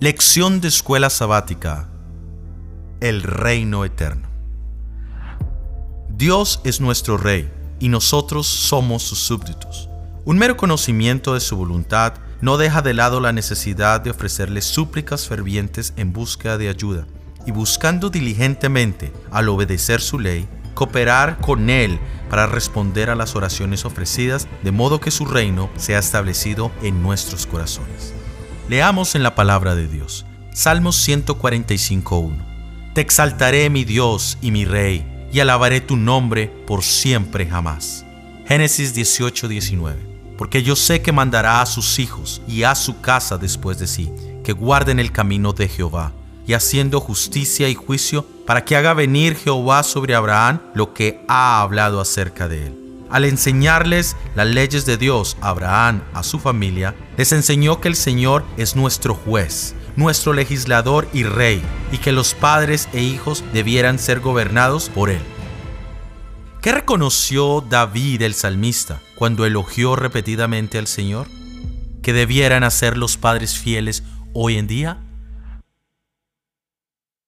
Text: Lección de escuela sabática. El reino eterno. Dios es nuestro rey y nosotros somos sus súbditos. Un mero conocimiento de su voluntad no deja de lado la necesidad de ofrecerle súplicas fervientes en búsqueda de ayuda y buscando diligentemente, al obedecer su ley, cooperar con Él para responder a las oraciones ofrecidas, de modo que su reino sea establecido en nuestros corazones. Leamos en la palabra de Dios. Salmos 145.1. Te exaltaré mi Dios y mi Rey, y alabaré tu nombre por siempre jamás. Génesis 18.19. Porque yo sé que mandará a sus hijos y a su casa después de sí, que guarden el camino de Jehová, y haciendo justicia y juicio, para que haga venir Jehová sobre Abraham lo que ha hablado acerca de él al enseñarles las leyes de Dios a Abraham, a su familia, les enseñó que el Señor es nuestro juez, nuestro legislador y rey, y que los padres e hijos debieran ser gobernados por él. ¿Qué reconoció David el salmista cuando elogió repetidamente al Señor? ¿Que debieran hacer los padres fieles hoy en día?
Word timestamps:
Lección 0.00 0.60
de 0.60 0.68
escuela 0.68 1.10
sabática. 1.10 1.88
El 3.00 3.24
reino 3.24 3.84
eterno. 3.84 4.28
Dios 6.08 6.60
es 6.62 6.80
nuestro 6.80 7.18
rey 7.18 7.50
y 7.80 7.88
nosotros 7.88 8.46
somos 8.46 9.02
sus 9.02 9.18
súbditos. 9.18 9.88
Un 10.24 10.38
mero 10.38 10.56
conocimiento 10.56 11.34
de 11.34 11.40
su 11.40 11.56
voluntad 11.56 12.12
no 12.40 12.58
deja 12.58 12.80
de 12.80 12.94
lado 12.94 13.18
la 13.18 13.32
necesidad 13.32 14.00
de 14.00 14.10
ofrecerle 14.10 14.62
súplicas 14.62 15.26
fervientes 15.26 15.92
en 15.96 16.12
búsqueda 16.12 16.58
de 16.58 16.68
ayuda 16.68 17.04
y 17.44 17.50
buscando 17.50 18.08
diligentemente, 18.08 19.12
al 19.32 19.48
obedecer 19.48 20.00
su 20.00 20.20
ley, 20.20 20.48
cooperar 20.74 21.40
con 21.40 21.70
Él 21.70 21.98
para 22.30 22.46
responder 22.46 23.10
a 23.10 23.16
las 23.16 23.34
oraciones 23.34 23.84
ofrecidas, 23.84 24.46
de 24.62 24.70
modo 24.70 25.00
que 25.00 25.10
su 25.10 25.24
reino 25.24 25.68
sea 25.76 25.98
establecido 25.98 26.70
en 26.82 27.02
nuestros 27.02 27.48
corazones. 27.48 28.14
Leamos 28.68 29.14
en 29.14 29.22
la 29.22 29.34
palabra 29.34 29.74
de 29.74 29.88
Dios. 29.88 30.26
Salmos 30.52 31.08
145.1. 31.08 32.92
Te 32.92 33.00
exaltaré 33.00 33.70
mi 33.70 33.84
Dios 33.84 34.36
y 34.42 34.50
mi 34.50 34.66
Rey, 34.66 35.28
y 35.32 35.40
alabaré 35.40 35.80
tu 35.80 35.96
nombre 35.96 36.48
por 36.66 36.82
siempre 36.82 37.46
jamás. 37.46 38.04
Génesis 38.46 38.94
18.19. 38.94 40.36
Porque 40.36 40.62
yo 40.62 40.76
sé 40.76 41.00
que 41.00 41.12
mandará 41.12 41.62
a 41.62 41.66
sus 41.66 41.98
hijos 41.98 42.42
y 42.46 42.64
a 42.64 42.74
su 42.74 43.00
casa 43.00 43.38
después 43.38 43.78
de 43.78 43.86
sí, 43.86 44.12
que 44.44 44.52
guarden 44.52 44.98
el 44.98 45.12
camino 45.12 45.54
de 45.54 45.68
Jehová, 45.68 46.12
y 46.46 46.52
haciendo 46.52 47.00
justicia 47.00 47.70
y 47.70 47.74
juicio, 47.74 48.26
para 48.46 48.66
que 48.66 48.76
haga 48.76 48.92
venir 48.92 49.34
Jehová 49.34 49.82
sobre 49.82 50.14
Abraham 50.14 50.60
lo 50.74 50.92
que 50.92 51.24
ha 51.26 51.62
hablado 51.62 52.02
acerca 52.02 52.48
de 52.48 52.66
él 52.66 52.87
al 53.10 53.24
enseñarles 53.24 54.16
las 54.34 54.46
leyes 54.46 54.86
de 54.86 54.96
Dios 54.96 55.36
a 55.40 55.50
Abraham, 55.50 56.02
a 56.14 56.22
su 56.22 56.38
familia, 56.38 56.94
les 57.16 57.32
enseñó 57.32 57.80
que 57.80 57.88
el 57.88 57.96
Señor 57.96 58.44
es 58.56 58.76
nuestro 58.76 59.14
juez, 59.14 59.74
nuestro 59.96 60.32
legislador 60.32 61.08
y 61.12 61.24
rey, 61.24 61.62
y 61.92 61.98
que 61.98 62.12
los 62.12 62.34
padres 62.34 62.88
e 62.92 63.02
hijos 63.02 63.44
debieran 63.52 63.98
ser 63.98 64.20
gobernados 64.20 64.88
por 64.88 65.10
él. 65.10 65.20
¿Qué 66.62 66.72
reconoció 66.72 67.64
David 67.68 68.22
el 68.22 68.34
salmista 68.34 69.00
cuando 69.14 69.46
elogió 69.46 69.96
repetidamente 69.96 70.78
al 70.78 70.86
Señor? 70.86 71.28
¿Que 72.02 72.12
debieran 72.12 72.64
hacer 72.64 72.96
los 72.96 73.16
padres 73.16 73.56
fieles 73.56 74.02
hoy 74.34 74.58
en 74.58 74.66
día? 74.66 74.98